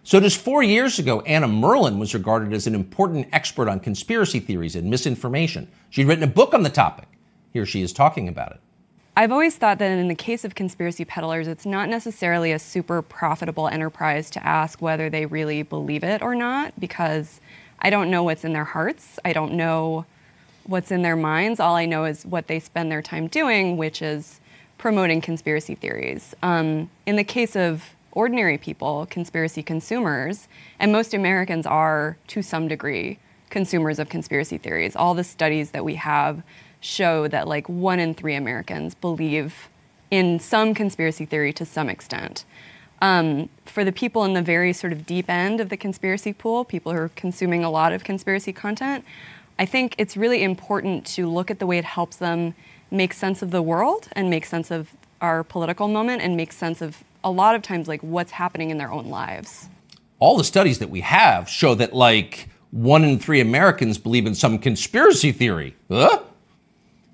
So 0.03 0.19
just 0.19 0.39
four 0.39 0.63
years 0.63 0.97
ago, 0.97 1.21
Anna 1.21 1.47
Merlan 1.47 1.99
was 1.99 2.13
regarded 2.13 2.53
as 2.53 2.65
an 2.65 2.73
important 2.73 3.27
expert 3.31 3.69
on 3.69 3.79
conspiracy 3.79 4.39
theories 4.39 4.75
and 4.75 4.89
misinformation. 4.89 5.67
She'd 5.89 6.07
written 6.07 6.23
a 6.23 6.27
book 6.27 6.53
on 6.53 6.63
the 6.63 6.69
topic. 6.69 7.07
Here 7.53 7.65
she 7.65 7.81
is 7.81 7.93
talking 7.93 8.27
about 8.27 8.53
it. 8.53 8.59
I've 9.15 9.31
always 9.31 9.57
thought 9.57 9.77
that 9.79 9.91
in 9.91 10.07
the 10.07 10.15
case 10.15 10.43
of 10.43 10.55
conspiracy 10.55 11.05
peddlers, 11.05 11.47
it's 11.47 11.65
not 11.65 11.89
necessarily 11.89 12.51
a 12.51 12.59
super 12.59 13.01
profitable 13.01 13.67
enterprise 13.67 14.29
to 14.31 14.45
ask 14.45 14.81
whether 14.81 15.09
they 15.09 15.25
really 15.25 15.63
believe 15.63 16.03
it 16.03 16.21
or 16.21 16.33
not, 16.33 16.79
because 16.79 17.39
I 17.79 17.89
don't 17.89 18.09
know 18.09 18.23
what's 18.23 18.43
in 18.43 18.53
their 18.53 18.63
hearts. 18.63 19.19
I 19.25 19.33
don't 19.33 19.53
know 19.53 20.05
what's 20.63 20.91
in 20.91 21.03
their 21.03 21.15
minds. 21.15 21.59
All 21.59 21.75
I 21.75 21.85
know 21.85 22.05
is 22.05 22.25
what 22.25 22.47
they 22.47 22.59
spend 22.59 22.91
their 22.91 23.01
time 23.01 23.27
doing, 23.27 23.77
which 23.77 24.01
is 24.01 24.39
promoting 24.81 25.21
conspiracy 25.21 25.75
theories. 25.75 26.35
Um, 26.41 26.89
in 27.05 27.15
the 27.15 27.23
case 27.23 27.55
of 27.55 27.91
ordinary 28.13 28.57
people, 28.57 29.05
conspiracy 29.11 29.61
consumers, 29.61 30.47
and 30.79 30.91
most 30.91 31.13
Americans 31.13 31.67
are, 31.67 32.17
to 32.25 32.41
some 32.41 32.67
degree, 32.67 33.19
consumers 33.51 33.99
of 33.99 34.09
conspiracy 34.09 34.57
theories. 34.57 34.95
All 34.95 35.13
the 35.13 35.23
studies 35.23 35.69
that 35.69 35.85
we 35.85 35.95
have 35.95 36.41
show 36.79 37.27
that 37.27 37.47
like 37.47 37.69
one 37.69 37.99
in 37.99 38.15
three 38.15 38.33
Americans 38.33 38.95
believe 38.95 39.69
in 40.09 40.39
some 40.39 40.73
conspiracy 40.73 41.25
theory 41.25 41.53
to 41.53 41.63
some 41.63 41.87
extent. 41.87 42.43
Um, 43.03 43.49
for 43.65 43.83
the 43.83 43.91
people 43.91 44.25
in 44.25 44.33
the 44.33 44.41
very 44.41 44.73
sort 44.73 44.93
of 44.93 45.05
deep 45.05 45.29
end 45.29 45.61
of 45.61 45.69
the 45.69 45.77
conspiracy 45.77 46.33
pool, 46.33 46.65
people 46.65 46.91
who 46.91 46.97
are 46.97 47.09
consuming 47.09 47.63
a 47.63 47.69
lot 47.69 47.93
of 47.93 48.03
conspiracy 48.03 48.51
content, 48.51 49.05
I 49.59 49.65
think 49.67 49.93
it's 49.99 50.17
really 50.17 50.41
important 50.43 51.05
to 51.17 51.29
look 51.29 51.51
at 51.51 51.59
the 51.59 51.67
way 51.67 51.77
it 51.77 51.85
helps 51.85 52.15
them 52.17 52.55
make 52.91 53.13
sense 53.13 53.41
of 53.41 53.51
the 53.51 53.61
world 53.61 54.09
and 54.11 54.29
make 54.29 54.45
sense 54.45 54.69
of 54.69 54.91
our 55.21 55.43
political 55.43 55.87
moment 55.87 56.21
and 56.21 56.35
make 56.35 56.51
sense 56.51 56.81
of 56.81 57.03
a 57.23 57.31
lot 57.31 57.55
of 57.55 57.61
times 57.61 57.87
like 57.87 58.01
what's 58.01 58.31
happening 58.31 58.69
in 58.69 58.77
their 58.77 58.91
own 58.91 59.05
lives. 59.05 59.69
All 60.19 60.37
the 60.37 60.43
studies 60.43 60.79
that 60.79 60.89
we 60.89 61.01
have 61.01 61.47
show 61.49 61.73
that 61.75 61.93
like 61.93 62.49
one 62.71 63.03
in 63.03 63.19
three 63.19 63.39
Americans 63.39 63.97
believe 63.97 64.25
in 64.25 64.35
some 64.35 64.57
conspiracy 64.59 65.31
theory. 65.31 65.75
Huh? 65.89 66.21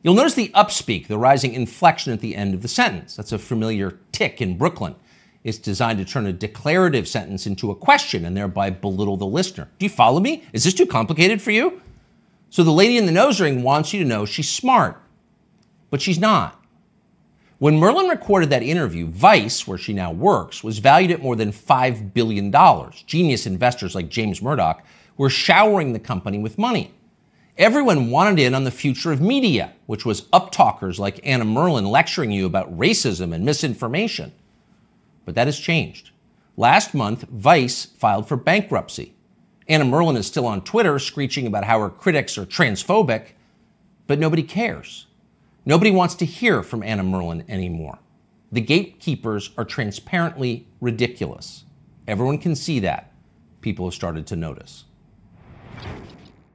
You'll 0.04 0.14
notice 0.14 0.36
the 0.36 0.50
upspeak, 0.50 1.08
the 1.08 1.18
rising 1.18 1.54
inflection 1.54 2.14
at 2.14 2.22
the 2.22 2.36
end 2.36 2.54
of 2.54 2.62
the 2.62 2.68
sentence. 2.68 3.16
That's 3.16 3.32
a 3.32 3.40
familiar 3.40 3.98
tic 4.12 4.42
in 4.42 4.58
Brooklyn. 4.58 4.96
It's 5.44 5.58
designed 5.58 6.00
to 6.00 6.06
turn 6.06 6.26
a 6.26 6.34
declarative 6.34 7.08
sentence 7.08 7.48
into 7.48 7.72
a 7.72 7.76
question 7.76 8.26
and 8.26 8.36
thereby 8.36 8.70
belittle 8.70 9.18
the 9.18 9.26
listener. 9.26 9.70
Do 9.80 9.86
you 9.86 9.90
follow 9.90 10.20
me? 10.20 10.44
Is 10.54 10.64
this 10.64 10.74
too 10.74 10.86
complicated 10.86 11.42
for 11.42 11.52
you? 11.52 11.82
So 12.50 12.64
the 12.64 12.72
lady 12.72 12.98
in 12.98 13.06
the 13.06 13.12
nose 13.12 13.42
ring 13.42 13.64
wants 13.64 13.94
you 13.94 14.04
to 14.04 14.08
know 14.08 14.26
she's 14.26 14.50
smart, 14.50 15.02
but 15.90 16.02
she's 16.02 16.20
not. 16.20 16.62
When 17.60 17.80
Merlan 17.80 18.10
recorded 18.10 18.52
that 18.52 18.62
interview, 18.62 19.08
Vice, 19.08 19.68
where 19.68 19.80
she 19.80 19.92
now 19.92 20.12
works, 20.12 20.64
was 20.64 20.78
valued 20.78 21.10
at 21.10 21.24
more 21.24 21.36
than 21.36 21.52
$5 21.52 22.14
billion. 22.14 22.54
Genius 23.08 23.48
investors 23.48 23.96
like 23.96 24.10
James 24.10 24.44
Murdoch 24.44 24.86
were 25.18 25.30
showering 25.30 25.94
the 25.94 26.00
company 26.00 26.38
with 26.38 26.60
money. 26.60 26.94
Everyone 27.58 28.12
wanted 28.12 28.38
in 28.38 28.54
on 28.54 28.64
the 28.64 28.70
future 28.70 29.12
of 29.12 29.20
media, 29.20 29.74
which 29.88 30.06
was 30.06 30.22
uptalkers 30.34 31.00
like 31.00 31.20
Anna 31.24 31.46
Merlan 31.46 31.90
lecturing 31.90 32.32
you 32.32 32.46
about 32.46 32.78
racism 32.78 33.34
and 33.34 33.44
misinformation. 33.44 34.34
But 35.26 35.34
that 35.34 35.48
has 35.48 35.58
changed. 35.58 36.12
Last 36.56 36.94
month, 36.94 37.24
Vice 37.24 37.86
filed 37.86 38.28
for 38.28 38.38
bankruptcy. 38.38 39.16
Anna 39.68 39.86
Merlan 39.86 40.16
is 40.16 40.28
still 40.28 40.46
on 40.46 40.64
Twitter 40.64 41.00
screeching 41.00 41.48
about 41.48 41.64
how 41.64 41.80
her 41.80 41.90
critics 41.90 42.38
are 42.38 42.46
transphobic, 42.46 43.30
but 44.06 44.20
nobody 44.20 44.44
cares. 44.44 45.07
Nobody 45.68 45.92
wants 45.92 46.16
to 46.16 46.26
hear 46.26 46.64
from 46.64 46.82
Anna 46.82 47.04
Merlan 47.04 47.44
anymore. 47.50 48.00
The 48.54 48.62
gatekeepers 48.62 49.52
are 49.58 49.66
transparently 49.66 50.66
ridiculous. 50.80 51.66
Everyone 52.08 52.38
can 52.38 52.56
see 52.56 52.80
that. 52.80 53.12
People 53.60 53.86
have 53.88 53.94
started 53.94 54.26
to 54.28 54.38
notice. 54.38 54.86